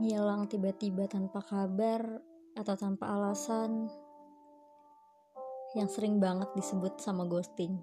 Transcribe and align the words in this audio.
Ngilang 0.00 0.48
tiba-tiba 0.48 1.04
tanpa 1.04 1.44
kabar 1.44 2.00
atau 2.56 2.74
tanpa 2.76 3.12
alasan 3.12 3.92
yang 5.76 5.88
sering 5.88 6.16
banget 6.16 6.48
disebut 6.56 6.96
sama 6.96 7.28
ghosting. 7.28 7.80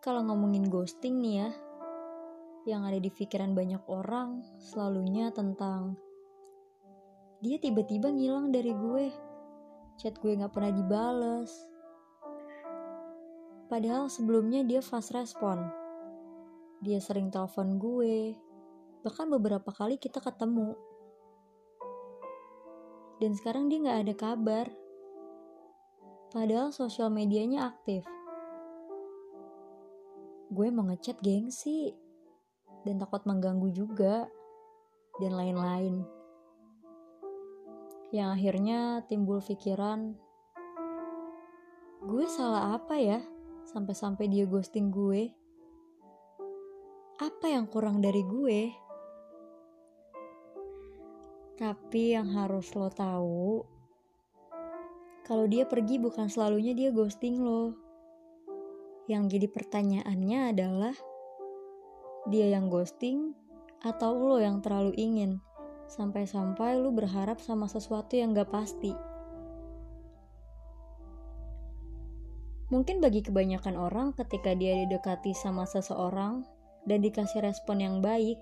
Kalau 0.00 0.24
ngomongin 0.24 0.72
ghosting 0.72 1.20
nih 1.20 1.34
ya, 1.44 1.50
yang 2.64 2.84
ada 2.84 2.96
di 2.96 3.12
pikiran 3.12 3.52
banyak 3.52 3.80
orang 3.88 4.40
selalunya 4.60 5.32
tentang 5.32 5.96
dia 7.44 7.60
tiba-tiba 7.60 8.08
ngilang 8.08 8.50
dari 8.50 8.72
gue, 8.72 9.12
chat 10.00 10.16
gue 10.20 10.32
gak 10.32 10.52
pernah 10.52 10.72
dibales. 10.72 11.52
Padahal 13.68 14.08
sebelumnya 14.08 14.64
dia 14.64 14.80
fast 14.80 15.12
respon. 15.12 15.60
Dia 16.80 16.98
sering 17.04 17.28
telepon 17.28 17.76
gue, 17.76 18.32
bahkan 19.06 19.30
beberapa 19.30 19.70
kali 19.70 19.98
kita 19.98 20.18
ketemu. 20.18 20.74
Dan 23.18 23.34
sekarang 23.34 23.66
dia 23.66 23.82
gak 23.82 24.00
ada 24.06 24.14
kabar. 24.14 24.66
Padahal 26.30 26.70
sosial 26.70 27.10
medianya 27.10 27.72
aktif. 27.72 28.06
Gue 30.48 30.72
mau 30.72 30.86
ngechat 30.88 31.20
gengsi, 31.20 31.92
dan 32.86 32.96
takut 32.96 33.20
mengganggu 33.28 33.68
juga, 33.74 34.28
dan 35.20 35.34
lain-lain. 35.34 36.06
Yang 38.08 38.28
akhirnya 38.32 39.04
timbul 39.04 39.44
pikiran, 39.44 40.16
gue 42.08 42.24
salah 42.24 42.80
apa 42.80 42.96
ya 42.96 43.20
sampai-sampai 43.68 44.24
dia 44.32 44.48
ghosting 44.48 44.88
gue? 44.88 45.28
Apa 47.20 47.52
yang 47.52 47.68
kurang 47.68 48.00
dari 48.00 48.24
gue? 48.24 48.87
Tapi 51.58 52.14
yang 52.14 52.30
harus 52.38 52.70
lo 52.78 52.86
tahu, 52.86 53.66
kalau 55.26 55.50
dia 55.50 55.66
pergi 55.66 55.98
bukan 55.98 56.30
selalunya 56.30 56.70
dia 56.70 56.94
ghosting 56.94 57.42
lo. 57.42 57.74
Yang 59.10 59.34
jadi 59.34 59.46
pertanyaannya 59.50 60.54
adalah, 60.54 60.94
dia 62.30 62.54
yang 62.54 62.70
ghosting 62.70 63.34
atau 63.82 64.14
lo 64.14 64.38
yang 64.38 64.62
terlalu 64.62 64.94
ingin, 64.94 65.42
sampai-sampai 65.90 66.78
lo 66.78 66.94
berharap 66.94 67.42
sama 67.42 67.66
sesuatu 67.66 68.14
yang 68.14 68.38
gak 68.38 68.54
pasti. 68.54 68.94
Mungkin 72.70 73.02
bagi 73.02 73.26
kebanyakan 73.26 73.74
orang 73.74 74.14
ketika 74.14 74.54
dia 74.54 74.86
didekati 74.86 75.34
sama 75.34 75.66
seseorang 75.66 76.46
dan 76.86 77.02
dikasih 77.02 77.42
respon 77.42 77.82
yang 77.82 77.98
baik, 77.98 78.38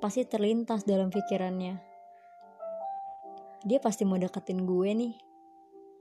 pasti 0.00 0.24
terlintas 0.24 0.88
dalam 0.88 1.12
pikirannya 1.12 1.85
dia 3.62 3.78
pasti 3.80 4.04
mau 4.04 4.20
deketin 4.20 4.66
gue 4.66 4.90
nih. 4.92 5.14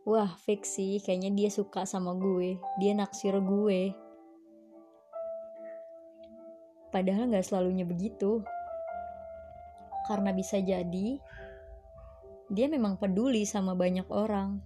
Wah, 0.06 0.36
fix 0.44 0.78
sih, 0.78 1.02
kayaknya 1.02 1.32
dia 1.34 1.50
suka 1.50 1.88
sama 1.88 2.14
gue. 2.14 2.60
Dia 2.78 2.94
naksir 2.94 3.38
gue. 3.42 3.94
Padahal 6.92 7.32
gak 7.32 7.46
selalunya 7.48 7.88
begitu. 7.88 8.46
Karena 10.06 10.30
bisa 10.30 10.62
jadi, 10.62 11.18
dia 12.54 12.68
memang 12.70 13.02
peduli 13.02 13.42
sama 13.50 13.74
banyak 13.74 14.06
orang. 14.14 14.62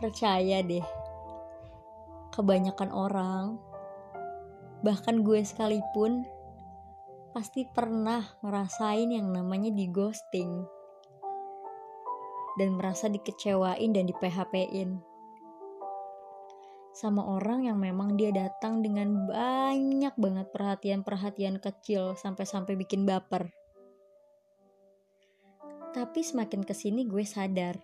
Percaya 0.00 0.64
deh, 0.64 0.86
kebanyakan 2.32 2.88
orang, 2.88 3.60
bahkan 4.80 5.20
gue 5.20 5.44
sekalipun, 5.44 6.24
pasti 7.30 7.66
pernah 7.66 8.22
ngerasain 8.42 9.10
yang 9.10 9.30
namanya 9.30 9.70
di 9.70 9.86
ghosting 9.86 10.66
dan 12.58 12.74
merasa 12.74 13.06
dikecewain 13.06 13.94
dan 13.94 14.04
di 14.10 14.14
PHP-in 14.18 15.10
sama 16.90 17.22
orang 17.22 17.70
yang 17.70 17.78
memang 17.78 18.18
dia 18.18 18.34
datang 18.34 18.82
dengan 18.82 19.30
banyak 19.30 20.14
banget 20.18 20.46
perhatian-perhatian 20.50 21.62
kecil 21.62 22.18
sampai-sampai 22.18 22.74
bikin 22.74 23.06
baper. 23.06 23.54
Tapi 25.94 26.20
semakin 26.22 26.66
ke 26.66 26.74
sini 26.74 27.06
gue 27.06 27.22
sadar, 27.22 27.78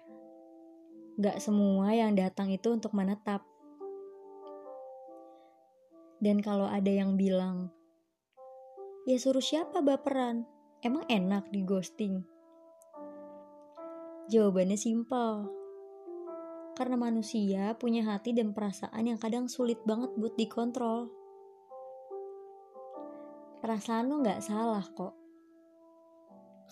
gak 1.16 1.38
semua 1.38 1.94
yang 1.94 2.18
datang 2.18 2.50
itu 2.50 2.70
untuk 2.74 2.94
menetap. 2.94 3.46
Dan 6.18 6.42
kalau 6.42 6.66
ada 6.66 6.90
yang 6.90 7.14
bilang, 7.14 7.70
Ya 9.06 9.22
suruh 9.22 9.38
siapa 9.38 9.86
baperan? 9.86 10.50
Emang 10.82 11.06
enak 11.06 11.54
di 11.54 11.62
ghosting? 11.62 12.26
Jawabannya 14.26 14.74
simpel. 14.74 15.46
Karena 16.74 16.98
manusia 16.98 17.78
punya 17.78 18.02
hati 18.02 18.34
dan 18.34 18.50
perasaan 18.50 19.06
yang 19.06 19.22
kadang 19.22 19.46
sulit 19.46 19.78
banget 19.86 20.10
buat 20.18 20.34
dikontrol. 20.34 21.06
Perasaan 23.62 24.10
lo 24.10 24.26
gak 24.26 24.42
salah 24.42 24.82
kok. 24.82 25.14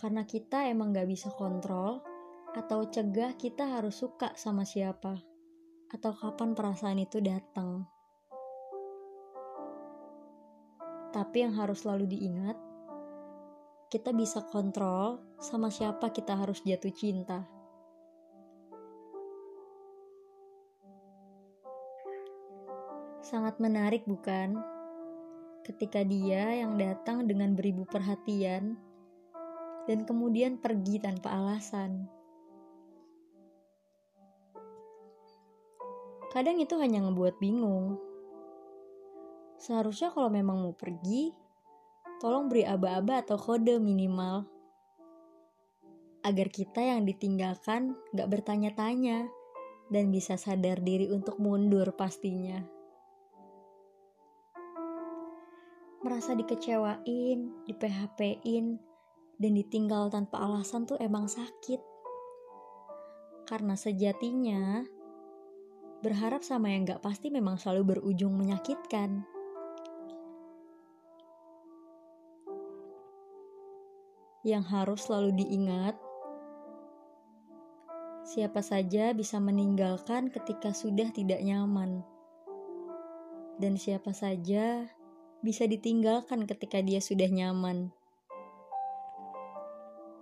Karena 0.03 0.27
kita 0.27 0.66
emang 0.66 0.91
gak 0.91 1.06
bisa 1.06 1.31
kontrol 1.31 2.03
atau 2.51 2.83
cegah 2.91 3.39
kita 3.39 3.78
harus 3.78 3.95
suka 3.95 4.34
sama 4.34 4.66
siapa. 4.66 5.22
Atau 5.87 6.11
kapan 6.11 6.59
perasaan 6.59 6.99
itu 6.99 7.22
datang. 7.22 7.94
Tapi 11.15 11.47
yang 11.47 11.55
harus 11.55 11.87
selalu 11.87 12.11
diingat, 12.11 12.59
kita 13.87 14.11
bisa 14.11 14.43
kontrol 14.51 15.23
sama 15.39 15.71
siapa 15.71 16.11
kita 16.11 16.35
harus 16.35 16.59
jatuh 16.67 16.91
cinta. 16.91 17.47
Sangat 23.23 23.63
menarik 23.63 24.03
bukan? 24.11 24.59
Ketika 25.63 26.03
dia 26.03 26.59
yang 26.59 26.75
datang 26.75 27.31
dengan 27.31 27.55
beribu 27.55 27.87
perhatian 27.87 28.75
dan 29.87 30.03
kemudian 30.03 30.59
pergi 30.59 30.99
tanpa 30.99 31.31
alasan. 31.31 32.11
Kadang 36.35 36.59
itu 36.59 36.75
hanya 36.83 37.07
ngebuat 37.07 37.39
bingung 37.39 38.14
Seharusnya 39.65 40.13
kalau 40.13 40.29
memang 40.29 40.61
mau 40.61 40.77
pergi, 40.77 41.33
tolong 42.21 42.53
beri 42.53 42.69
aba-aba 42.69 43.25
atau 43.25 43.41
kode 43.41 43.81
minimal. 43.81 44.45
Agar 46.21 46.53
kita 46.53 46.85
yang 46.85 47.09
ditinggalkan 47.09 47.97
gak 48.13 48.29
bertanya-tanya 48.29 49.25
dan 49.89 50.13
bisa 50.13 50.37
sadar 50.37 50.85
diri 50.85 51.09
untuk 51.09 51.41
mundur 51.41 51.97
pastinya. 51.97 52.61
Merasa 56.05 56.37
dikecewain, 56.37 57.65
di 57.65 57.73
PHP-in, 57.73 58.77
dan 59.41 59.53
ditinggal 59.57 60.13
tanpa 60.13 60.45
alasan 60.45 60.85
tuh 60.85 61.01
emang 61.01 61.25
sakit. 61.25 61.81
Karena 63.49 63.81
sejatinya, 63.81 64.85
berharap 66.05 66.45
sama 66.45 66.69
yang 66.69 66.85
gak 66.85 67.01
pasti 67.01 67.33
memang 67.33 67.57
selalu 67.57 67.97
berujung 67.97 68.37
menyakitkan. 68.37 69.34
Yang 74.44 74.62
harus 74.62 75.09
selalu 75.09 75.41
diingat. 75.41 75.97
Siapa 78.25 78.60
saja 78.60 79.16
bisa 79.16 79.41
meninggalkan 79.41 80.28
ketika 80.32 80.72
sudah 80.72 81.12
tidak 81.12 81.41
nyaman, 81.44 82.05
dan 83.60 83.77
siapa 83.80 84.13
saja 84.13 84.89
bisa 85.45 85.65
ditinggalkan 85.69 86.48
ketika 86.48 86.80
dia 86.80 87.01
sudah 87.01 87.28
nyaman. 87.28 87.92